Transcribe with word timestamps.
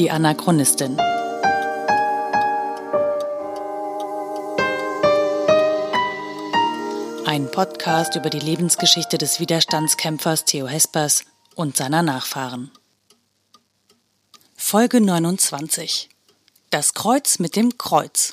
Die 0.00 0.10
Anachronistin. 0.10 0.98
Ein 7.26 7.50
Podcast 7.50 8.16
über 8.16 8.30
die 8.30 8.38
Lebensgeschichte 8.38 9.18
des 9.18 9.40
Widerstandskämpfers 9.40 10.46
Theo 10.46 10.66
Hespers 10.66 11.26
und 11.54 11.76
seiner 11.76 12.02
Nachfahren. 12.02 12.70
Folge 14.56 15.02
29. 15.02 16.08
Das 16.70 16.94
Kreuz 16.94 17.38
mit 17.38 17.54
dem 17.54 17.76
Kreuz. 17.76 18.32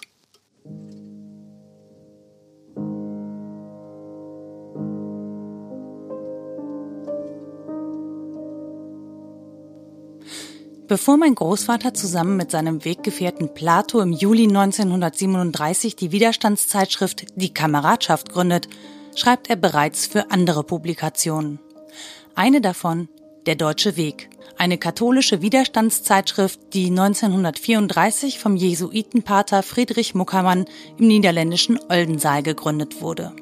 Bevor 10.88 11.18
mein 11.18 11.36
Großvater 11.36 11.94
zusammen 11.94 12.38
mit 12.38 12.50
seinem 12.50 12.86
Weggefährten 12.86 13.54
Plato 13.54 14.00
im 14.00 14.14
Juli 14.14 14.44
1937 14.44 15.98
die 15.98 16.13
Widerstandszeitschrift 16.13 17.26
Die 17.36 17.54
Kameradschaft 17.54 18.30
gründet, 18.30 18.70
schreibt 19.13 19.50
er 19.50 19.58
bereits 19.58 20.05
für 20.08 20.32
andere 20.32 20.63
Publikationen. 20.63 21.60
Eine 22.36 22.62
davon 22.62 23.10
Der 23.48 23.55
Deutsche 23.55 23.98
Weg, 23.98 24.30
eine 24.58 24.77
katholische 24.77 25.41
Widerstandszeitschrift, 25.41 26.73
die 26.73 26.88
1934 26.88 28.40
vom 28.40 28.55
Jesuitenpater 28.55 29.63
Friedrich 29.63 30.16
Muckermann 30.16 30.66
im 30.98 31.08
niederländischen 31.08 31.80
Oldensaal 31.90 32.44
gegründet 32.44 33.02
wurde. 33.02 33.34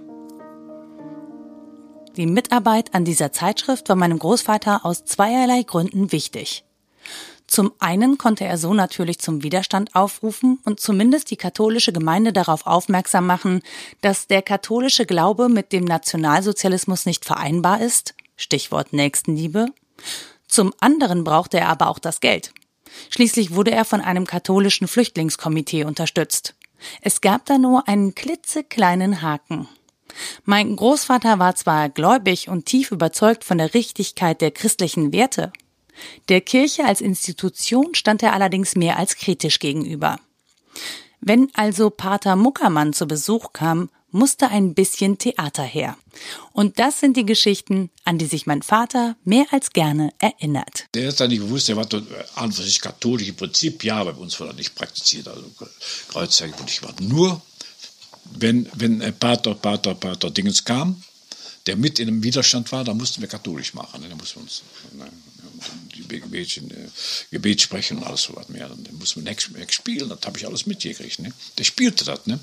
Die 2.18 2.26
Mitarbeit 2.26 2.96
an 2.96 3.05
dieser 3.05 3.32
Zeitschrift 3.32 3.87
war 3.90 3.96
meinem 3.96 4.18
Großvater 4.18 4.84
aus 4.84 5.05
zweierlei 5.05 5.62
Gründen 5.62 6.12
wichtig. 6.12 6.65
Zum 7.48 7.73
einen 7.79 8.17
konnte 8.17 8.43
er 8.43 8.57
so 8.57 8.73
natürlich 8.73 9.20
zum 9.20 9.43
Widerstand 9.43 9.95
aufrufen 9.95 10.59
und 10.65 10.79
zumindest 10.79 11.29
die 11.31 11.37
katholische 11.37 11.93
Gemeinde 11.93 12.34
darauf 12.34 12.65
aufmerksam 12.65 13.27
machen, 13.27 13.62
dass 14.01 14.27
der 14.27 14.41
katholische 14.41 15.05
Glaube 15.05 15.47
mit 15.47 15.71
dem 15.71 15.85
Nationalsozialismus 15.85 17.05
nicht 17.05 17.23
vereinbar 17.23 17.81
ist, 17.81 18.15
Stichwort 18.35 18.93
Nächstenliebe. 18.93 19.67
Zum 20.47 20.73
anderen 20.79 21.23
brauchte 21.23 21.59
er 21.59 21.70
aber 21.70 21.87
auch 21.89 21.99
das 21.99 22.20
Geld. 22.20 22.51
Schließlich 23.09 23.53
wurde 23.53 23.71
er 23.71 23.85
von 23.85 24.01
einem 24.01 24.25
katholischen 24.25 24.87
Flüchtlingskomitee 24.87 25.85
unterstützt. 25.85 26.55
Es 27.01 27.21
gab 27.21 27.45
da 27.45 27.57
nur 27.57 27.87
einen 27.87 28.15
klitzekleinen 28.15 29.21
Haken. 29.21 29.67
Mein 30.45 30.75
Großvater 30.75 31.40
war 31.40 31.55
zwar 31.55 31.90
gläubig 31.90 32.47
und 32.47 32.65
tief 32.65 32.91
überzeugt 32.91 33.43
von 33.43 33.57
der 33.57 33.73
Richtigkeit 33.73 34.40
der 34.41 34.51
christlichen 34.51 35.12
Werte, 35.12 35.51
der 36.29 36.41
Kirche 36.41 36.85
als 36.85 37.01
Institution 37.01 37.96
stand 37.96 38.24
er 38.24 38.34
allerdings 38.34 38.76
mehr 38.76 38.98
als 38.98 39.15
kritisch 39.15 39.60
gegenüber. 39.60 40.20
Wenn 41.21 41.49
also 41.54 41.90
Pater 41.90 42.35
Muckermann 42.35 42.93
zu 42.93 43.07
Besuch 43.07 43.54
kam, 43.54 43.90
musste 44.15 44.48
ein 44.48 44.74
bisschen 44.74 45.18
Theater 45.18 45.63
her. 45.63 45.98
Und 46.54 46.79
das 46.79 47.02
sind 47.02 47.18
die 47.18 47.26
Geschichten, 47.26 47.90
an 48.05 48.18
die 48.18 48.26
sich 48.26 48.46
mein 48.48 48.62
Vater 48.62 49.18
mehr 49.26 49.46
als 49.52 49.71
gerne 49.71 50.12
erinnert. 50.20 50.85
Der 50.93 51.10
hat 51.10 51.20
da 51.20 51.27
nicht 51.27 51.41
gewusst, 51.41 51.68
der 51.68 51.76
war 51.76 51.87
an 52.35 52.52
für 52.52 52.63
sich 52.63 52.80
katholisch 52.80 53.27
im 53.27 53.35
Prinzip, 53.35 53.84
ja, 53.84 54.04
bei 54.04 54.12
uns 54.12 54.40
wurde 54.40 54.52
er 54.52 54.55
nicht 54.55 54.74
praktiziert, 54.74 55.27
also 55.27 55.43
Kreuzzeichen 56.07 56.55
und 56.59 56.70
ich 56.70 56.82
war 56.82 56.93
nur, 57.02 57.41
wenn, 58.32 58.70
wenn 58.74 58.99
Pater, 59.20 59.54
Pater, 59.54 59.96
Pater 59.96 60.32
Dingens 60.32 60.63
kam, 60.63 61.04
der 61.66 61.76
mit 61.76 61.99
in 61.99 62.08
einem 62.08 62.24
Widerstand 62.24 62.71
war, 62.71 62.84
da 62.84 62.94
mussten 62.94 63.21
wir 63.21 63.27
katholisch 63.27 63.74
machen. 63.74 64.02
Ne? 64.02 64.09
Da 64.09 64.16
mussten 64.16 64.35
wir 64.35 64.44
uns, 64.44 64.63
ne? 64.97 65.09
die 65.96 66.19
Gebetchen, 66.19 66.70
äh, 66.72 66.90
Gebet 67.31 67.62
sprechen 67.62 67.98
und 67.98 68.03
alles 68.03 68.24
so 68.24 68.36
was 68.36 68.50
mehr. 68.50 68.68
Dann 68.68 68.86
muss 68.98 69.16
man 69.16 69.26
nichts 69.26 69.50
spielen, 69.74 70.09
das 70.09 70.20
habe 70.25 70.38
ich 70.38 70.46
alles 70.46 70.66
mitgekriegt. 70.66 71.20
Ne? 71.20 71.31
Der 71.58 71.64
spielte 71.64 72.06
das, 72.06 72.25
ne? 72.25 72.40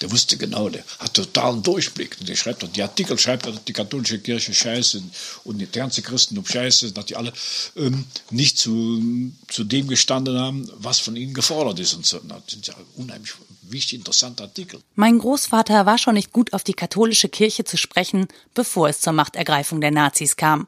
Der 0.00 0.10
wusste 0.10 0.36
genau, 0.36 0.68
der 0.68 0.84
hat 0.98 1.14
totalen 1.14 1.62
Durchblick. 1.62 2.16
Der 2.24 2.36
schreibt 2.36 2.64
die 2.76 2.82
Artikel 2.82 3.18
schreibt, 3.18 3.46
dass 3.46 3.64
die 3.64 3.72
katholische 3.72 4.18
Kirche 4.18 4.54
scheiße 4.54 5.02
und 5.44 5.58
die 5.58 5.66
ganze 5.66 6.02
Christentum 6.02 6.46
scheiße, 6.46 6.92
dass 6.92 7.06
die 7.06 7.16
alle 7.16 7.32
ähm, 7.76 8.04
nicht 8.30 8.58
zu, 8.58 9.32
zu 9.48 9.64
dem 9.64 9.88
gestanden 9.88 10.38
haben, 10.38 10.70
was 10.74 11.00
von 11.00 11.16
ihnen 11.16 11.34
gefordert 11.34 11.80
ist. 11.80 11.94
Und 11.94 12.06
so. 12.06 12.18
Das 12.20 12.42
sind 12.48 12.66
ja 12.66 12.74
unheimlich 12.96 13.32
wichtig, 13.70 13.98
interessante 13.98 14.42
Artikel. 14.42 14.80
Mein 14.94 15.18
Großvater 15.18 15.86
war 15.86 15.98
schon 15.98 16.14
nicht 16.14 16.32
gut 16.32 16.52
auf 16.52 16.64
die 16.64 16.74
katholische 16.74 17.28
Kirche 17.28 17.64
zu 17.64 17.76
sprechen, 17.76 18.28
bevor 18.54 18.88
es 18.88 19.00
zur 19.00 19.12
Machtergreifung 19.12 19.80
der 19.80 19.90
Nazis 19.90 20.36
kam. 20.36 20.66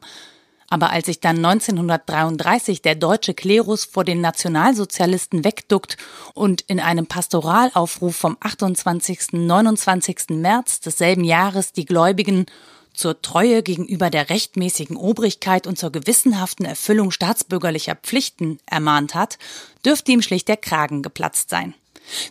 Aber 0.69 0.89
als 0.89 1.05
sich 1.05 1.21
dann 1.21 1.37
1933 1.37 2.81
der 2.81 2.95
deutsche 2.95 3.33
Klerus 3.33 3.85
vor 3.85 4.03
den 4.03 4.19
Nationalsozialisten 4.19 5.45
wegduckt 5.45 5.95
und 6.33 6.61
in 6.61 6.81
einem 6.81 7.07
Pastoralaufruf 7.07 8.15
vom 8.15 8.35
28. 8.41 9.33
29. 9.33 10.29
März 10.31 10.81
desselben 10.81 11.23
Jahres 11.23 11.71
die 11.71 11.85
Gläubigen 11.85 12.47
zur 12.97 13.21
Treue 13.21 13.63
gegenüber 13.63 14.09
der 14.09 14.29
rechtmäßigen 14.29 14.97
Obrigkeit 14.97 15.67
und 15.67 15.77
zur 15.77 15.91
gewissenhaften 15.91 16.65
Erfüllung 16.65 17.11
staatsbürgerlicher 17.11 17.95
Pflichten 17.95 18.59
ermahnt 18.65 19.15
hat, 19.15 19.37
dürfte 19.85 20.11
ihm 20.11 20.21
schlicht 20.21 20.47
der 20.47 20.57
Kragen 20.57 21.03
geplatzt 21.03 21.49
sein. 21.49 21.75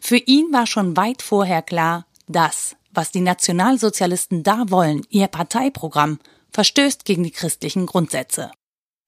Für 0.00 0.16
ihn 0.16 0.52
war 0.52 0.66
schon 0.66 0.96
weit 0.96 1.22
vorher 1.22 1.62
klar, 1.62 2.06
dass, 2.26 2.76
was 2.92 3.10
die 3.10 3.20
Nationalsozialisten 3.20 4.42
da 4.42 4.64
wollen, 4.68 5.02
ihr 5.10 5.28
Parteiprogramm, 5.28 6.18
verstößt 6.50 7.04
gegen 7.04 7.24
die 7.24 7.30
christlichen 7.30 7.86
Grundsätze. 7.86 8.50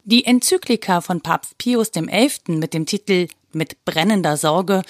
Die 0.05 0.25
Enzyklika 0.25 1.01
von 1.01 1.21
Papst 1.21 1.59
Pius 1.59 1.91
XI. 1.93 2.31
mit 2.49 2.75
dem 2.75 2.87
Titel 2.87 3.29
Mit 3.53 3.84
brennender 3.84 4.37
Sorge, 4.37 4.83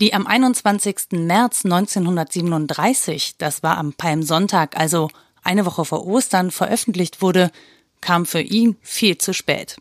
die 0.00 0.14
am 0.14 0.26
21. 0.26 1.12
März 1.12 1.64
1937, 1.64 3.36
das 3.38 3.62
war 3.62 3.78
am 3.78 3.92
Palmsonntag, 3.94 4.76
also 4.76 5.08
eine 5.42 5.64
Woche 5.64 5.84
vor 5.84 6.06
Ostern, 6.06 6.50
veröffentlicht 6.50 7.22
wurde, 7.22 7.50
kam 8.00 8.26
für 8.26 8.40
ihn 8.40 8.76
viel 8.82 9.16
zu 9.16 9.32
spät. 9.32 9.76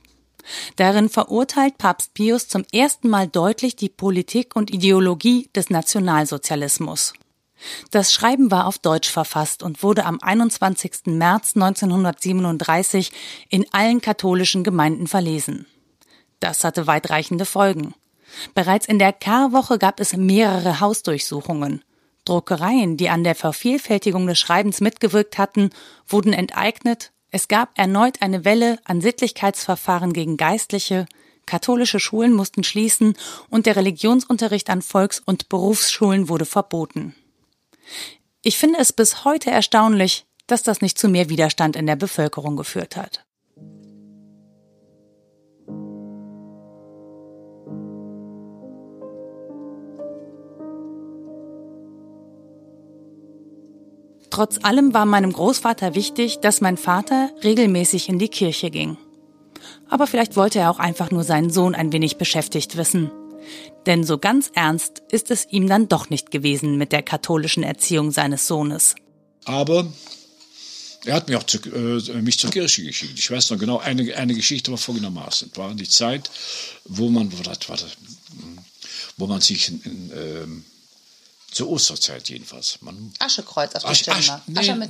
Darin 0.75 1.09
verurteilt 1.09 1.77
Papst 1.77 2.13
Pius 2.13 2.47
zum 2.47 2.63
ersten 2.71 3.09
Mal 3.09 3.27
deutlich 3.27 3.75
die 3.75 3.89
Politik 3.89 4.55
und 4.55 4.71
Ideologie 4.71 5.49
des 5.55 5.69
Nationalsozialismus. 5.69 7.13
Das 7.91 8.13
Schreiben 8.13 8.51
war 8.51 8.67
auf 8.67 8.77
Deutsch 8.77 9.09
verfasst 9.09 9.63
und 9.63 9.81
wurde 9.81 10.05
am 10.05 10.19
21. 10.21 11.05
März 11.05 11.55
1937 11.55 13.11
in 13.49 13.65
allen 13.71 14.01
katholischen 14.01 14.63
Gemeinden 14.63 15.07
verlesen. 15.07 15.65
Das 16.39 16.63
hatte 16.63 16.85
weitreichende 16.85 17.45
Folgen. 17.45 17.93
Bereits 18.53 18.85
in 18.85 18.99
der 18.99 19.13
Karwoche 19.13 19.79
gab 19.79 19.99
es 19.99 20.15
mehrere 20.15 20.79
Hausdurchsuchungen. 20.79 21.83
Druckereien, 22.25 22.97
die 22.97 23.09
an 23.09 23.23
der 23.23 23.35
Vervielfältigung 23.35 24.27
des 24.27 24.39
Schreibens 24.39 24.81
mitgewirkt 24.81 25.37
hatten, 25.37 25.69
wurden 26.07 26.33
enteignet. 26.33 27.11
Es 27.31 27.47
gab 27.47 27.77
erneut 27.77 28.21
eine 28.21 28.45
Welle 28.45 28.79
an 28.85 29.01
Sittlichkeitsverfahren 29.01 30.13
gegen 30.13 30.37
Geistliche. 30.37 31.05
Katholische 31.45 31.99
Schulen 31.99 32.33
mussten 32.33 32.63
schließen 32.63 33.15
und 33.49 33.65
der 33.65 33.75
Religionsunterricht 33.75 34.69
an 34.69 34.81
Volks- 34.81 35.21
und 35.25 35.49
Berufsschulen 35.49 36.29
wurde 36.29 36.45
verboten. 36.45 37.15
Ich 38.41 38.57
finde 38.57 38.79
es 38.79 38.93
bis 38.93 39.25
heute 39.25 39.51
erstaunlich, 39.51 40.25
dass 40.47 40.63
das 40.63 40.81
nicht 40.81 40.97
zu 40.97 41.09
mehr 41.09 41.29
Widerstand 41.29 41.75
in 41.75 41.87
der 41.87 41.95
Bevölkerung 41.95 42.55
geführt 42.55 42.95
hat. 42.95 43.24
Trotz 54.35 54.59
allem 54.63 54.93
war 54.93 55.05
meinem 55.05 55.31
Großvater 55.31 55.95
wichtig, 55.95 56.39
dass 56.41 56.59
mein 56.59 56.75
Vater 56.75 57.29
regelmäßig 57.41 58.09
in 58.09 58.19
die 58.19 58.27
Kirche 58.27 58.69
ging. 58.69 58.97
Aber 59.87 60.07
vielleicht 60.07 60.35
wollte 60.35 60.59
er 60.59 60.71
auch 60.71 60.77
einfach 60.77 61.09
nur 61.09 61.23
seinen 61.23 61.51
Sohn 61.51 61.73
ein 61.73 61.93
wenig 61.93 62.17
beschäftigt 62.17 62.75
wissen. 62.75 63.11
Denn 63.85 64.03
so 64.03 64.17
ganz 64.17 64.51
ernst 64.53 65.03
ist 65.09 65.31
es 65.31 65.47
ihm 65.49 65.69
dann 65.69 65.87
doch 65.87 66.09
nicht 66.09 66.31
gewesen 66.31 66.77
mit 66.77 66.91
der 66.91 67.01
katholischen 67.01 67.63
Erziehung 67.63 68.11
seines 68.11 68.45
Sohnes. 68.45 68.95
Aber 69.45 69.87
er 71.05 71.13
hat 71.13 71.29
mich 71.29 71.37
auch 71.37 71.43
zu, 71.43 71.59
äh, 71.69 72.21
mich 72.21 72.37
zur 72.37 72.49
Kirche 72.49 72.83
geschickt. 72.83 73.17
Ich 73.17 73.31
weiß 73.31 73.51
noch 73.51 73.57
genau, 73.57 73.77
eine, 73.77 74.17
eine 74.17 74.35
Geschichte 74.35 74.69
war 74.69 74.77
folgendermaßen. 74.77 75.51
Es 75.53 75.57
war 75.57 75.73
die 75.75 75.87
Zeit, 75.87 76.29
wo 76.83 77.09
man, 77.09 77.31
wo, 77.31 77.41
das, 77.41 77.59
wo 79.15 79.27
man 79.27 79.39
sich 79.39 79.69
in, 79.69 79.81
in, 79.83 80.11
ähm, 80.13 80.65
zur 81.55 81.69
Osterzeit 81.69 82.29
jedenfalls. 82.29 82.77
Man, 82.81 83.13
Aschekreuz 83.19 83.73
auf 83.75 83.83
der 83.83 83.95
Stirn. 83.95 84.17
Asche, 84.17 84.41
nee, 84.45 84.59
Asche 84.59 84.75
mit 84.75 84.89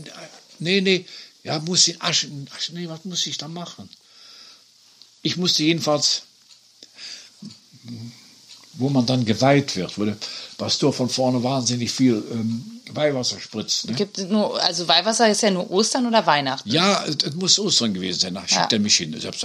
nee, 0.59 0.81
nee, 0.81 1.05
ja, 1.43 1.59
muss 1.59 1.87
ich 1.87 2.01
Asche, 2.01 2.27
Asche, 2.57 2.73
nee, 2.73 2.89
was 2.89 3.05
muss 3.05 3.25
ich 3.27 3.37
da 3.37 3.47
machen? 3.47 3.87
Ich 5.21 5.37
musste 5.37 5.63
jedenfalls 5.63 6.23
wo 8.77 8.89
man 8.89 9.05
dann 9.05 9.23
geweiht 9.25 9.75
wird, 9.75 9.97
wo 9.97 10.05
der 10.05 10.17
Pastor 10.57 10.91
von 10.91 11.07
vorne 11.07 11.43
wahnsinnig 11.43 11.91
viel 11.91 12.23
ähm, 12.31 12.81
Weihwasser 12.91 13.39
spritzt. 13.39 13.87
Ne? 13.87 13.95
Gibt 13.95 14.17
nur, 14.17 14.61
also 14.61 14.87
Weihwasser 14.87 15.29
ist 15.29 15.41
ja 15.41 15.51
nur 15.51 15.69
Ostern 15.71 16.05
oder 16.07 16.25
Weihnachten? 16.25 16.69
Ja, 16.69 17.05
es, 17.05 17.17
es 17.23 17.35
muss 17.35 17.59
Ostern 17.59 17.93
gewesen 17.93 18.19
sein. 18.19 18.33
Da 18.33 18.41
schickt 18.41 18.71
ja. 18.71 18.77
er 18.77 18.79
mich 18.79 18.95
hin. 18.95 19.13
Ich 19.13 19.25
habe 19.25 19.37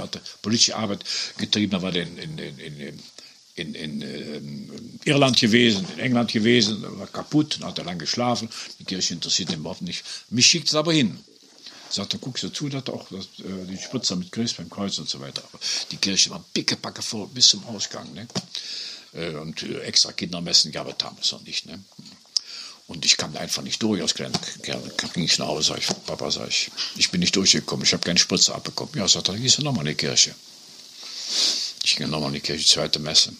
politische 0.42 0.76
Arbeit 0.76 1.04
getrieben, 1.36 1.72
da 1.72 1.82
war 1.82 1.92
der 1.92 2.02
in, 2.02 2.18
in, 2.18 2.38
in, 2.38 2.80
in 2.80 3.02
in, 3.60 3.74
in, 3.74 4.02
in, 4.02 5.00
Irland 5.04 5.38
gewesen, 5.38 5.86
in 5.94 5.98
England 6.00 6.32
gewesen, 6.32 6.82
war 6.98 7.06
kaputt, 7.06 7.58
hat 7.62 7.78
er 7.78 7.84
lang 7.84 7.98
geschlafen. 7.98 8.48
Die 8.78 8.84
Kirche 8.84 9.14
interessiert 9.14 9.50
ihn 9.50 9.60
überhaupt 9.60 9.82
nicht. 9.82 10.04
Mich 10.30 10.46
schickt 10.46 10.68
es 10.68 10.74
aber 10.74 10.92
hin. 10.92 11.18
Sagt, 11.88 12.12
dann 12.12 12.20
guckst 12.20 12.44
du 12.44 12.50
zu, 12.50 12.68
dass 12.68 12.86
auch 12.86 13.08
dass, 13.10 13.24
äh, 13.40 13.66
die 13.68 13.76
Spritzer 13.76 14.14
mit 14.14 14.30
Christ 14.30 14.56
beim 14.58 14.70
Kreuz 14.70 14.98
und 14.98 15.08
so 15.08 15.20
weiter. 15.20 15.42
Aber 15.52 15.58
die 15.90 15.96
Kirche 15.96 16.30
war 16.30 16.44
pickepacke 16.54 17.02
voll 17.02 17.26
bis 17.28 17.48
zum 17.48 17.64
Ausgang. 17.66 18.12
Ne? 18.14 18.28
Äh, 19.12 19.34
und 19.34 19.62
äh, 19.62 19.80
extra 19.80 20.12
Kindermessen 20.12 20.70
gab 20.70 20.88
es 20.88 20.94
damals 20.98 21.32
noch 21.32 21.42
nicht. 21.42 21.66
Ne? 21.66 21.82
Und 22.86 23.04
ich 23.04 23.16
kam 23.16 23.36
einfach 23.36 23.62
nicht 23.62 23.80
durch 23.82 24.02
als 24.02 24.14
kleiner 24.14 24.38
Kerl. 24.62 24.82
ging 25.14 25.24
ich 25.24 25.38
nach 25.38 25.46
Hause, 25.46 25.68
sag 25.68 25.78
ich, 25.78 25.86
Papa, 26.06 26.30
sag 26.30 26.48
ich, 26.48 26.70
ich 26.96 27.10
bin 27.10 27.20
nicht 27.20 27.36
durchgekommen, 27.36 27.84
ich 27.84 27.92
habe 27.92 28.02
keine 28.02 28.18
Spritze 28.18 28.52
abbekommen. 28.52 28.92
Ja, 28.96 29.06
sagt 29.06 29.28
er, 29.28 29.34
dann 29.34 29.42
gehst 29.42 29.58
du 29.58 29.62
nochmal 29.62 29.86
in 29.86 29.92
die 29.92 29.96
Kirche. 29.96 30.34
Ich 31.84 31.94
ging 31.96 32.10
nochmal 32.10 32.30
in 32.30 32.34
die 32.34 32.40
Kirche, 32.40 32.66
zweite 32.66 32.98
Messe. 32.98 33.32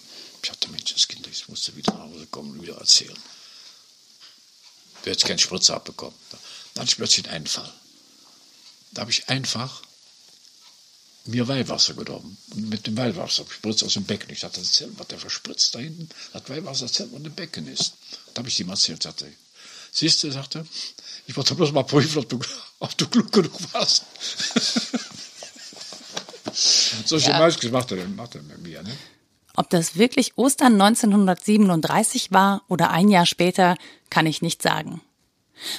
Ich 0.42 0.50
hatte 0.50 0.70
Menschenskind, 0.70 1.26
ich 1.26 1.48
musste 1.48 1.74
wieder 1.76 1.92
nach 1.92 2.04
Hause 2.04 2.26
kommen 2.30 2.52
und 2.52 2.62
wieder 2.62 2.79
erzählen. 2.90 3.16
Du 5.02 5.10
hättest 5.10 5.26
keine 5.26 5.38
Spritze 5.38 5.74
abbekommen. 5.74 6.14
Dann 6.74 6.86
ich 6.86 6.96
plötzlich 6.96 7.26
einen 7.26 7.36
Einfall. 7.36 7.72
Da 8.92 9.02
habe 9.02 9.10
ich 9.10 9.28
einfach 9.28 9.82
mir 11.24 11.46
Weihwasser 11.46 11.94
genommen. 11.94 12.36
Und 12.50 12.68
mit 12.68 12.86
dem 12.86 12.96
Weihwasser 12.96 13.44
spritzt 13.48 13.84
aus 13.84 13.94
dem 13.94 14.04
Becken. 14.04 14.30
Ich 14.30 14.40
dachte, 14.40 14.60
erzähl, 14.60 14.90
was 14.96 15.08
der 15.08 15.18
verspritzt 15.18 15.74
da 15.74 15.78
hinten. 15.78 16.08
Das 16.32 16.48
Weihwasser 16.48 16.86
erzählt, 16.86 17.10
was 17.12 17.22
im 17.22 17.34
Becken 17.34 17.66
ist. 17.68 17.94
Da 18.34 18.40
habe 18.40 18.48
ich 18.48 18.58
ihm 18.60 18.68
erzählt, 18.68 19.02
sagte. 19.02 19.32
Siehst 19.92 20.22
du, 20.22 20.30
sagte 20.30 20.66
ich 21.26 21.36
wollte 21.36 21.54
bloß 21.54 21.72
mal 21.72 21.84
prüfen, 21.84 22.18
ob 22.18 22.28
du, 22.28 22.40
ob 22.80 22.98
du 22.98 23.06
klug 23.06 23.30
genug 23.30 23.72
warst. 23.72 24.04
Solche 27.06 27.30
ja. 27.30 27.38
Mäuschen 27.38 27.70
macht 27.70 27.92
er, 27.92 28.08
macht 28.08 28.34
er 28.34 28.42
mit 28.42 28.58
mir, 28.58 28.82
ne? 28.82 28.96
Ob 29.56 29.70
das 29.70 29.96
wirklich 29.96 30.36
Ostern 30.36 30.80
1937 30.80 32.32
war 32.32 32.62
oder 32.68 32.90
ein 32.90 33.08
Jahr 33.08 33.26
später, 33.26 33.76
kann 34.08 34.26
ich 34.26 34.42
nicht 34.42 34.62
sagen. 34.62 35.00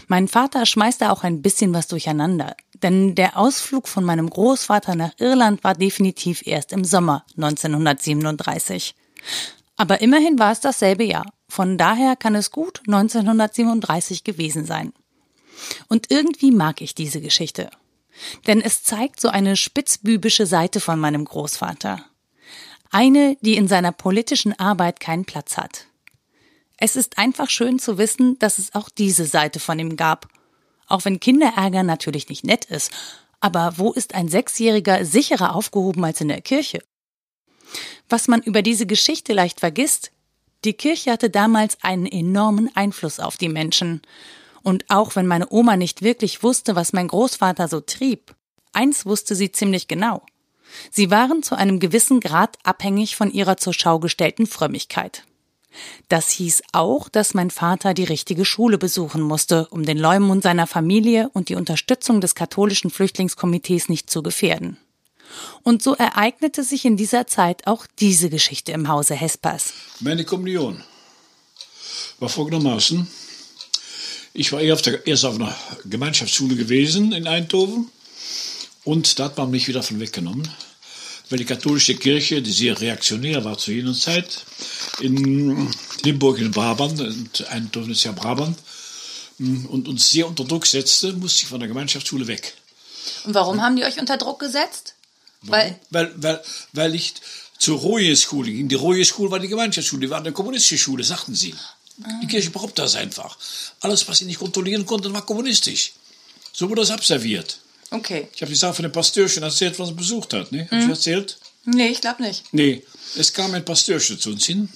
Mein 0.07 0.27
Vater 0.27 0.65
schmeißte 0.65 1.11
auch 1.11 1.23
ein 1.23 1.41
bisschen 1.41 1.73
was 1.73 1.87
durcheinander, 1.87 2.55
denn 2.83 3.15
der 3.15 3.37
Ausflug 3.37 3.87
von 3.87 4.03
meinem 4.03 4.29
Großvater 4.29 4.95
nach 4.95 5.13
Irland 5.17 5.63
war 5.63 5.73
definitiv 5.73 6.45
erst 6.45 6.71
im 6.71 6.83
Sommer 6.83 7.25
1937. 7.35 8.95
Aber 9.77 10.01
immerhin 10.01 10.37
war 10.37 10.51
es 10.51 10.59
dasselbe 10.59 11.03
Jahr, 11.03 11.31
von 11.47 11.77
daher 11.77 12.15
kann 12.15 12.35
es 12.35 12.51
gut 12.51 12.81
1937 12.85 14.23
gewesen 14.23 14.65
sein. 14.65 14.93
Und 15.87 16.11
irgendwie 16.11 16.51
mag 16.51 16.81
ich 16.81 16.95
diese 16.95 17.21
Geschichte. 17.21 17.69
Denn 18.47 18.61
es 18.61 18.83
zeigt 18.83 19.19
so 19.19 19.29
eine 19.29 19.55
spitzbübische 19.55 20.45
Seite 20.45 20.79
von 20.79 20.99
meinem 20.99 21.25
Großvater. 21.25 22.05
Eine, 22.91 23.37
die 23.41 23.55
in 23.55 23.69
seiner 23.69 23.93
politischen 23.93 24.57
Arbeit 24.59 24.99
keinen 24.99 25.25
Platz 25.25 25.57
hat. 25.57 25.87
Es 26.77 26.95
ist 26.95 27.17
einfach 27.17 27.49
schön 27.49 27.79
zu 27.79 27.97
wissen, 27.97 28.37
dass 28.39 28.57
es 28.57 28.75
auch 28.75 28.89
diese 28.89 29.25
Seite 29.25 29.59
von 29.59 29.79
ihm 29.79 29.95
gab. 29.95 30.27
Auch 30.87 31.05
wenn 31.05 31.21
Kinderärger 31.21 31.83
natürlich 31.83 32.27
nicht 32.27 32.43
nett 32.43 32.65
ist. 32.65 32.91
Aber 33.39 33.77
wo 33.77 33.91
ist 33.91 34.13
ein 34.13 34.27
Sechsjähriger 34.27 35.05
sicherer 35.05 35.55
aufgehoben 35.55 36.03
als 36.03 36.19
in 36.19 36.27
der 36.27 36.41
Kirche? 36.41 36.83
Was 38.09 38.27
man 38.27 38.41
über 38.41 38.61
diese 38.61 38.85
Geschichte 38.85 39.33
leicht 39.33 39.61
vergisst, 39.61 40.11
die 40.65 40.73
Kirche 40.73 41.11
hatte 41.11 41.29
damals 41.29 41.77
einen 41.81 42.05
enormen 42.05 42.69
Einfluss 42.75 43.19
auf 43.19 43.37
die 43.37 43.49
Menschen. 43.49 44.01
Und 44.63 44.85
auch 44.89 45.15
wenn 45.15 45.25
meine 45.25 45.47
Oma 45.49 45.77
nicht 45.77 46.01
wirklich 46.01 46.43
wusste, 46.43 46.75
was 46.75 46.93
mein 46.93 47.07
Großvater 47.07 47.67
so 47.67 47.79
trieb, 47.79 48.35
eins 48.73 49.05
wusste 49.05 49.33
sie 49.33 49.51
ziemlich 49.51 49.87
genau. 49.87 50.23
Sie 50.89 51.11
waren 51.11 51.43
zu 51.43 51.55
einem 51.55 51.79
gewissen 51.79 52.19
Grad 52.19 52.57
abhängig 52.63 53.15
von 53.15 53.31
ihrer 53.31 53.57
zur 53.57 53.73
Schau 53.73 53.99
gestellten 53.99 54.47
Frömmigkeit. 54.47 55.23
Das 56.09 56.29
hieß 56.29 56.63
auch, 56.73 57.07
dass 57.07 57.33
mein 57.33 57.49
Vater 57.49 57.93
die 57.93 58.03
richtige 58.03 58.43
Schule 58.43 58.77
besuchen 58.77 59.21
musste, 59.21 59.67
um 59.69 59.85
den 59.85 59.97
Leumund 59.97 60.43
seiner 60.43 60.67
Familie 60.67 61.29
und 61.33 61.49
die 61.49 61.55
Unterstützung 61.55 62.19
des 62.19 62.35
katholischen 62.35 62.91
Flüchtlingskomitees 62.91 63.87
nicht 63.87 64.09
zu 64.09 64.21
gefährden. 64.21 64.77
Und 65.63 65.81
so 65.81 65.95
ereignete 65.95 66.63
sich 66.63 66.83
in 66.83 66.97
dieser 66.97 67.25
Zeit 67.25 67.67
auch 67.67 67.87
diese 67.99 68.29
Geschichte 68.29 68.73
im 68.73 68.89
Hause 68.89 69.15
Hespers. 69.15 69.73
Meine 70.01 70.25
Kommunion 70.25 70.83
war 72.19 72.27
folgendermaßen. 72.27 73.07
Ich 74.33 74.51
war 74.51 74.61
erst 74.61 75.25
auf 75.25 75.35
einer 75.35 75.55
Gemeinschaftsschule 75.85 76.55
gewesen 76.55 77.13
in 77.13 77.27
Eindhoven 77.27 77.89
und 78.83 79.19
da 79.19 79.25
hat 79.25 79.37
man 79.37 79.51
mich 79.51 79.67
wieder 79.67 79.83
von 79.83 79.99
weggenommen, 79.99 80.47
weil 81.29 81.39
die 81.39 81.45
katholische 81.45 81.95
Kirche, 81.95 82.41
die 82.41 82.51
sehr 82.51 82.79
reaktionär 82.79 83.43
war 83.45 83.57
zu 83.57 83.71
jener 83.71 83.93
Zeit, 83.93 84.43
in 84.99 85.71
Limburg 86.03 86.39
in 86.39 86.51
Brabant, 86.51 86.99
und 86.99 87.47
Eindhoven 87.49 87.91
ist 87.91 88.03
ja 88.03 88.11
Brabant, 88.11 88.57
mm, 89.37 89.65
und 89.67 89.87
uns 89.87 90.09
sehr 90.09 90.27
unter 90.27 90.43
Druck 90.43 90.65
setzte, 90.65 91.13
musste 91.13 91.43
ich 91.43 91.49
von 91.49 91.59
der 91.59 91.69
Gemeinschaftsschule 91.69 92.27
weg. 92.27 92.53
Und 93.23 93.33
warum 93.33 93.61
haben 93.61 93.75
die 93.75 93.83
euch 93.83 93.99
unter 93.99 94.17
Druck 94.17 94.39
gesetzt? 94.39 94.95
Weil, 95.43 95.79
weil, 95.89 96.13
weil, 96.17 96.41
weil 96.73 96.95
ich 96.95 97.13
zur 97.57 97.79
Roye 97.79 98.15
School 98.15 98.45
ging. 98.45 98.67
Die 98.67 98.75
Roye 98.75 99.05
School 99.05 99.31
war 99.31 99.39
die 99.39 99.47
Gemeinschaftsschule, 99.47 100.01
die 100.01 100.09
war 100.09 100.19
eine 100.19 100.31
kommunistische 100.31 100.77
Schule, 100.77 101.03
sagten 101.03 101.35
sie. 101.35 101.55
Die 102.21 102.27
Kirche 102.27 102.49
braucht 102.49 102.79
das 102.79 102.95
einfach. 102.95 103.37
Alles, 103.81 104.07
was 104.07 104.17
sie 104.17 104.25
nicht 104.25 104.39
kontrollieren 104.39 104.85
konnten, 104.85 105.13
war 105.13 105.25
kommunistisch. 105.25 105.93
So 106.51 106.69
wurde 106.69 106.81
das 106.81 106.91
abserviert. 106.91 107.59
Okay. 107.91 108.29
Ich 108.33 108.41
habe 108.41 108.51
die 108.51 108.57
Sache 108.57 108.73
von 108.73 108.83
dem 108.83 108.91
Pasteurchen 108.91 109.43
erzählt, 109.43 109.77
was 109.77 109.89
er 109.89 109.95
besucht 109.95 110.33
hat. 110.33 110.51
Ne? 110.51 110.67
Hab 110.71 110.79
ich 110.79 110.89
erzählt? 110.89 111.37
Nee, 111.65 111.89
ich 111.89 112.01
glaube 112.01 112.23
nicht. 112.23 112.45
Nee, 112.53 112.83
es 113.17 113.33
kam 113.33 113.53
ein 113.53 113.65
Pasteurchen 113.65 114.19
zu 114.19 114.31
uns 114.31 114.45
hin. 114.45 114.69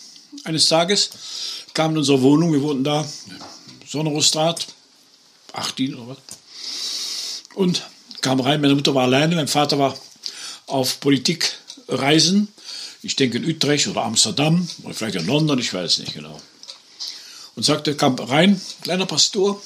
Eines 0.44 0.68
Tages 0.68 1.10
kam 1.74 1.92
in 1.92 2.00
unsere 2.00 2.22
Wohnung, 2.22 2.54
wir 2.54 2.62
wohnten 2.62 2.84
da, 2.84 3.08
Sonnerostrat, 3.88 4.68
18 5.54 5.96
oder 5.96 6.10
was. 6.10 6.18
Und 7.56 7.84
kam 8.22 8.40
rein, 8.42 8.60
meine 8.60 8.76
Mutter 8.76 8.94
war 8.94 9.04
alleine, 9.04 9.36
mein 9.36 9.48
Vater 9.48 9.80
war 9.80 9.98
auf 10.68 11.00
Politikreisen. 11.00 12.50
Ich 13.02 13.16
denke 13.16 13.38
in 13.38 13.46
Utrecht 13.46 13.88
oder 13.88 14.04
Amsterdam 14.04 14.68
oder 14.84 14.94
vielleicht 14.94 15.16
in 15.16 15.26
London, 15.26 15.58
ich 15.60 15.74
weiß 15.74 16.00
nicht 16.00 16.14
genau. 16.14 16.40
Und 17.56 17.64
sagte, 17.64 17.96
kam 17.96 18.16
rein, 18.16 18.60
kleiner 18.82 19.06
Pastor, 19.06 19.62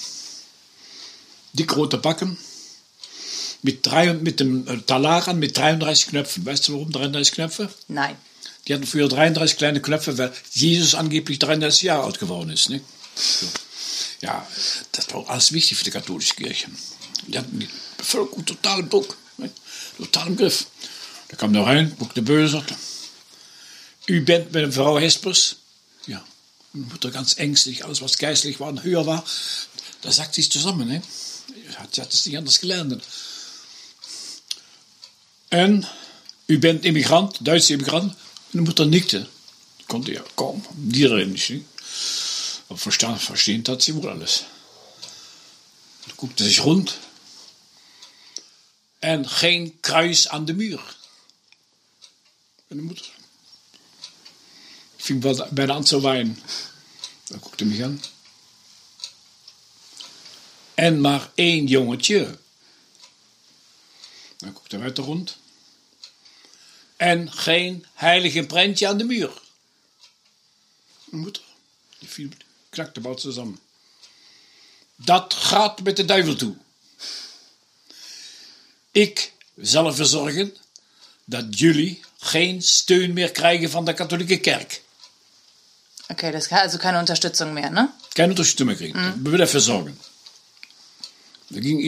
dickrote 1.53 1.97
Backen, 1.97 2.37
mit, 3.61 3.85
drei, 3.85 4.13
mit 4.13 4.39
dem 4.39 4.67
äh, 4.67 4.77
Talaran 4.81 5.39
mit 5.39 5.57
33 5.57 6.07
Knöpfen. 6.07 6.45
Weißt 6.45 6.67
du 6.67 6.73
warum 6.73 6.91
33 6.91 7.33
Knöpfe? 7.33 7.69
Nein. 7.87 8.15
Die 8.67 8.73
hatten 8.73 8.85
früher 8.85 9.07
33 9.07 9.57
kleine 9.57 9.81
Knöpfe, 9.81 10.17
weil 10.17 10.31
Jesus 10.51 10.95
angeblich 10.95 11.39
33 11.39 11.83
Jahre 11.83 12.03
alt 12.03 12.19
geworden 12.19 12.49
ist. 12.49 12.69
Ne? 12.69 12.81
So. 13.15 13.47
Ja, 14.21 14.45
das 14.91 15.13
war 15.13 15.29
alles 15.29 15.51
wichtig 15.51 15.77
für 15.77 15.83
die 15.83 15.91
katholische 15.91 16.35
Kirche. 16.35 16.67
Die 17.27 17.37
hatten 17.37 17.59
die 17.59 17.69
Bevölkerung 17.97 18.45
total 18.45 18.79
im 18.81 18.89
Druck, 18.89 19.17
ne? 19.37 19.49
total 19.97 20.27
im 20.27 20.37
Griff. 20.37 20.67
Da 21.29 21.37
kam 21.37 21.55
er 21.55 21.65
rein, 21.65 21.95
guckte 21.97 22.21
böse, 22.21 22.53
sagte, 22.53 22.75
u 24.07 24.21
bent 24.21 24.51
met 24.51 24.63
een 24.63 24.73
Frau 24.73 24.97
Hespers? 24.99 25.55
Ja. 26.05 26.23
Mutter 26.71 27.11
ganz 27.11 27.37
ängstlich, 27.37 27.85
alles 27.85 28.01
was 28.01 28.17
geistlich 28.17 28.59
war 28.59 28.69
und 28.69 28.83
höher 28.83 29.05
war, 29.05 29.23
da 30.01 30.11
sagt 30.11 30.35
sie 30.35 30.41
es 30.41 30.49
zusammen. 30.49 30.87
Ne? 30.87 31.01
Sie 31.91 32.01
hat 32.01 32.13
es 32.13 32.25
nicht 32.25 32.37
anders 32.37 32.59
gelernt. 32.59 33.01
En 35.49 35.85
u 36.45 36.59
bent 36.59 36.85
immigrant, 36.85 37.45
Duitse 37.45 37.71
immigrant. 37.71 38.13
En 38.13 38.17
de 38.51 38.61
moeder 38.61 38.87
nikte. 38.87 39.27
Konnte 39.85 40.11
ja 40.11 40.23
kaum 40.35 40.65
niederländisch. 40.75 41.49
Nicht? 41.49 41.65
Aber 42.67 42.77
verstehen, 42.77 43.19
verstehen 43.19 43.63
hat 43.67 43.81
sie 43.81 43.95
wohl 43.95 44.09
alles. 44.09 44.43
Dann 46.05 46.17
guckte 46.17 46.43
sich 46.43 46.63
rund. 46.63 46.97
En 48.99 49.29
geen 49.29 49.77
kruis 49.79 50.27
aan 50.27 50.45
de 50.45 50.53
muur. 50.53 50.95
En 52.67 52.77
de 52.77 52.83
moeder 52.83 53.17
fing 55.09 55.49
bijna 55.51 55.73
an 55.73 55.85
zu 55.85 56.01
weinen. 56.01 56.37
Er 57.27 57.39
guckte 57.39 57.65
mich 57.65 57.83
an. 57.83 58.01
En 60.73 61.01
maar 61.01 61.31
één 61.35 61.65
jongetje. 61.65 62.37
Dan 64.39 64.57
er 64.67 64.79
weiter 64.79 65.03
rund. 65.03 65.37
En 66.97 67.31
geen 67.31 67.85
heilige 67.93 68.43
prentje 68.43 68.87
aan 68.87 68.97
de 68.97 69.03
muur. 69.03 69.41
Mijn 71.05 71.23
moeder, 71.23 71.41
die 71.99 72.09
viel, 72.09 72.29
knakte 72.69 72.99
bald 72.99 73.21
zusammen. 73.21 73.59
Dat 74.95 75.33
gaat 75.33 75.81
met 75.81 75.95
de 75.95 76.05
duivel 76.05 76.35
toe. 76.35 76.55
Ik 78.91 79.33
zal 79.61 79.85
ervoor 79.85 80.05
zorgen 80.05 80.55
dat 81.25 81.59
jullie 81.59 81.99
geen 82.17 82.61
steun 82.61 83.13
meer 83.13 83.31
krijgen 83.31 83.69
van 83.69 83.85
de 83.85 83.93
katholieke 83.93 84.39
kerk. 84.39 84.81
Okay, 86.07 86.31
das 86.31 86.45
ist 86.45 86.51
also 86.51 86.77
keine 86.77 86.97
Unterstützung 86.97 87.53
mehr, 87.53 87.69
ne? 87.69 87.89
Keine 88.13 88.29
Unterstützung 88.29 88.67
mehr 88.67 88.75
kriegen. 88.75 88.99
Mhm. 88.99 89.23
Wir 89.23 89.31
will 89.31 89.39
dafür 89.39 89.61
sorgen. 89.61 89.99
Da 91.47 91.59
ging 91.59 91.79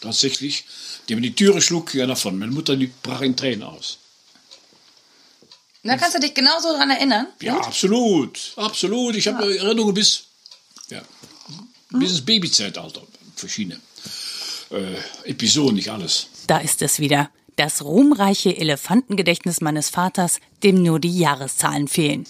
tatsächlich, 0.00 0.64
die 1.08 1.14
haben 1.14 1.22
die 1.22 1.34
Türe 1.34 1.60
schlug, 1.60 1.92
ging 1.92 2.00
er 2.00 2.06
davon. 2.06 2.38
Meine 2.38 2.52
Mutter 2.52 2.76
die 2.76 2.90
brach 3.02 3.20
in 3.20 3.36
Tränen 3.36 3.62
aus. 3.62 3.98
Da 5.82 5.96
kannst 5.96 6.16
du 6.16 6.20
dich 6.20 6.34
genauso 6.34 6.72
dran 6.74 6.90
erinnern? 6.90 7.28
Ja, 7.40 7.58
absolut. 7.58 8.52
Absolut. 8.56 9.16
Ich 9.16 9.26
habe 9.28 9.56
Erinnerungen 9.56 9.94
bis, 9.94 10.24
ja, 10.90 11.00
bis 11.90 12.10
ins 12.10 12.24
Babyzeitalter. 12.24 13.02
Verschiedene 13.36 13.80
äh, 14.70 15.30
Episoden, 15.30 15.76
nicht 15.76 15.90
alles. 15.90 16.26
Da 16.46 16.58
ist 16.58 16.82
es 16.82 16.98
wieder. 16.98 17.30
Das 17.56 17.82
ruhmreiche 17.82 18.56
Elefantengedächtnis 18.56 19.60
meines 19.60 19.90
Vaters, 19.90 20.40
dem 20.62 20.82
nur 20.82 21.00
die 21.00 21.16
Jahreszahlen 21.18 21.88
fehlen. 21.88 22.24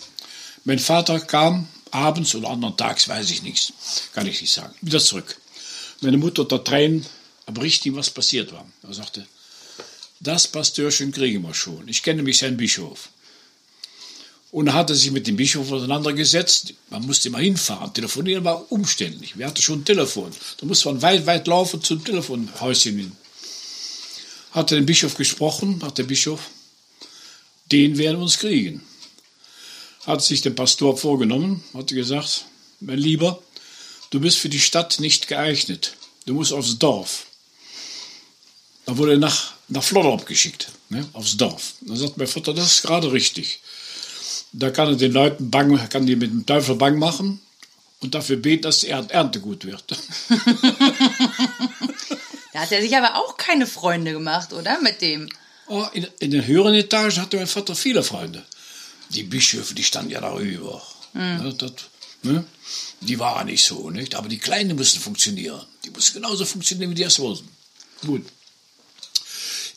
Mein 0.64 0.78
Vater 0.78 1.20
kam 1.20 1.68
abends 1.90 2.34
oder 2.34 2.48
anderen 2.48 2.76
Tags, 2.76 3.08
weiß 3.08 3.30
ich 3.30 3.42
nichts, 3.42 3.72
kann 4.14 4.26
ich 4.26 4.40
nicht 4.40 4.52
sagen, 4.52 4.74
wieder 4.80 5.00
zurück. 5.00 5.38
Meine 6.00 6.16
Mutter 6.16 6.44
der 6.44 6.64
Tränen, 6.64 7.04
aber 7.48 7.62
richtig, 7.62 7.96
was 7.96 8.10
passiert 8.10 8.52
war. 8.52 8.70
Er 8.82 8.92
sagte, 8.92 9.26
das 10.20 10.46
Pastörchen 10.46 11.12
kriegen 11.12 11.42
wir 11.42 11.54
schon. 11.54 11.88
Ich 11.88 12.02
kenne 12.02 12.22
mich 12.22 12.38
sein 12.38 12.58
Bischof. 12.58 13.08
Und 14.50 14.66
er 14.66 14.74
hatte 14.74 14.94
sich 14.94 15.10
mit 15.10 15.26
dem 15.26 15.36
Bischof 15.36 15.72
auseinandergesetzt. 15.72 16.74
Man 16.90 17.06
musste 17.06 17.28
immer 17.28 17.38
hinfahren. 17.38 17.94
Telefonieren 17.94 18.44
war 18.44 18.70
umständlich. 18.70 19.38
Wir 19.38 19.46
hatten 19.46 19.62
schon 19.62 19.80
ein 19.80 19.84
Telefon. 19.86 20.30
Da 20.58 20.66
musste 20.66 20.88
man 20.88 21.00
weit, 21.00 21.24
weit 21.24 21.46
laufen 21.46 21.82
zum 21.82 22.04
Telefonhäuschen 22.04 22.98
hin. 22.98 23.12
Hatte 24.50 24.74
den 24.74 24.86
Bischof 24.86 25.14
gesprochen, 25.14 25.82
hat 25.82 25.96
der 25.96 26.04
Bischof, 26.04 26.50
den 27.72 27.96
werden 27.96 28.18
wir 28.18 28.24
uns 28.24 28.38
kriegen. 28.38 28.82
Hat 30.04 30.22
sich 30.22 30.42
der 30.42 30.50
Pastor 30.50 30.98
vorgenommen, 30.98 31.64
hat 31.72 31.88
gesagt, 31.88 32.44
mein 32.80 32.98
Lieber, 32.98 33.42
du 34.10 34.20
bist 34.20 34.36
für 34.36 34.50
die 34.50 34.60
Stadt 34.60 35.00
nicht 35.00 35.28
geeignet. 35.28 35.94
Du 36.26 36.34
musst 36.34 36.52
aufs 36.52 36.78
Dorf. 36.78 37.27
Da 38.88 38.96
wurde 38.96 39.12
er 39.12 39.18
nach, 39.18 39.52
nach 39.68 39.82
Flodderop 39.84 40.24
geschickt, 40.24 40.72
ne, 40.88 41.06
aufs 41.12 41.36
Dorf. 41.36 41.74
Da 41.82 41.94
sagt 41.94 42.16
mein 42.16 42.26
Vater, 42.26 42.54
das 42.54 42.76
ist 42.76 42.82
gerade 42.82 43.12
richtig. 43.12 43.60
Da 44.52 44.70
kann 44.70 44.88
er 44.88 44.96
den 44.96 45.12
Leuten 45.12 45.50
bang, 45.50 45.78
kann 45.90 46.06
die 46.06 46.16
mit 46.16 46.30
dem 46.30 46.46
Teufel 46.46 46.74
bang 46.76 46.98
machen 46.98 47.38
und 48.00 48.14
dafür 48.14 48.38
beten, 48.38 48.62
dass 48.62 48.80
die 48.80 48.88
Ernte 48.88 49.40
gut 49.40 49.66
wird. 49.66 49.84
da 52.54 52.60
hat 52.60 52.72
er 52.72 52.80
sich 52.80 52.96
aber 52.96 53.16
auch 53.16 53.36
keine 53.36 53.66
Freunde 53.66 54.12
gemacht, 54.12 54.54
oder? 54.54 54.80
Mit 54.80 55.02
dem. 55.02 55.28
Oh, 55.66 55.84
in, 55.92 56.06
in, 56.20 56.30
den 56.30 56.46
höheren 56.46 56.72
Etagen 56.72 57.14
hatte 57.20 57.36
mein 57.36 57.46
Vater 57.46 57.76
viele 57.76 58.02
Freunde. 58.02 58.42
Die 59.10 59.24
Bischöfe, 59.24 59.74
die 59.74 59.84
standen 59.84 60.12
ja 60.12 60.22
darüber. 60.22 60.82
Mhm. 61.12 61.58
Das, 61.58 61.72
ne? 62.22 62.42
Die 63.02 63.18
waren 63.18 63.48
nicht 63.48 63.66
so, 63.66 63.90
nicht? 63.90 64.14
Aber 64.14 64.30
die 64.30 64.38
Kleinen 64.38 64.78
mussten 64.78 65.00
funktionieren. 65.00 65.60
Die 65.84 65.90
mussten 65.90 66.14
genauso 66.14 66.46
funktionieren 66.46 66.90
wie 66.92 66.94
die 66.94 67.04
Aswosen. 67.04 67.46
Gut. 68.06 68.24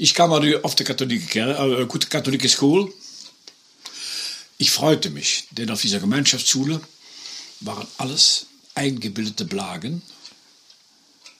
Ich 0.01 0.13
kam 0.15 0.31
auf 0.31 0.75
die 0.75 0.83
katholische, 0.83 1.39
äh, 1.39 1.87
katholische 2.09 2.49
School 2.49 2.91
ich 4.61 4.69
freute 4.69 5.09
mich, 5.09 5.47
denn 5.49 5.71
auf 5.71 5.81
dieser 5.81 5.99
Gemeinschaftsschule 5.99 6.79
waren 7.61 7.87
alles 7.97 8.45
eingebildete 8.75 9.45
Blagen 9.45 10.03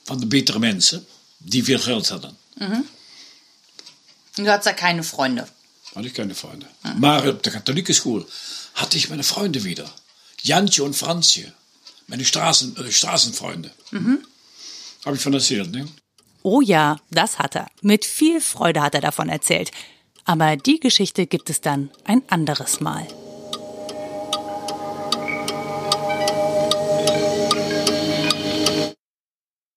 van 0.04 0.18
de 0.18 0.26
betere 0.26 0.58
Menschen, 0.58 1.06
die 1.38 1.62
viel 1.62 1.78
Geld 1.78 2.10
hatten. 2.10 2.36
Mhm. 2.56 2.84
Du 4.34 4.46
hattest 4.48 4.66
da 4.66 4.72
keine 4.72 5.04
Freunde? 5.04 5.46
Hatte 5.94 6.08
ich 6.08 6.14
keine 6.14 6.34
Freunde. 6.34 6.66
Mhm. 6.82 7.00
Maar 7.00 7.28
op 7.28 7.42
der 7.44 7.52
katholische 7.52 7.94
Schule 7.94 8.26
hatte 8.74 8.96
ich 8.96 9.08
meine 9.08 9.22
Freunde 9.22 9.62
wieder. 9.62 9.88
Jantje 10.42 10.82
und 10.82 10.96
Franzje. 10.96 11.52
Meine 12.08 12.24
Straßen, 12.24 12.76
äh, 12.76 12.90
Straßenfreunde. 12.90 13.70
Mhm. 13.92 14.26
Habe 15.04 15.16
ich 15.16 15.22
von 15.22 15.34
erzählt, 15.34 15.70
ne? 15.70 15.86
Oh 16.42 16.60
ja, 16.60 16.96
das 17.10 17.38
hat 17.38 17.54
er. 17.56 17.66
Mit 17.82 18.04
viel 18.04 18.40
Freude 18.40 18.82
hat 18.82 18.94
er 18.94 19.00
davon 19.00 19.28
erzählt. 19.28 19.70
Aber 20.24 20.56
die 20.56 20.80
Geschichte 20.80 21.26
gibt 21.26 21.50
es 21.50 21.60
dann 21.60 21.90
ein 22.04 22.22
anderes 22.28 22.80
Mal. 22.80 23.06